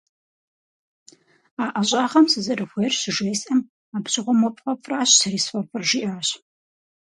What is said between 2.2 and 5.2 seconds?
сызэрыхуейр щыжесӀэм, «абы щыгъуэм уэ пфӀэфӀращ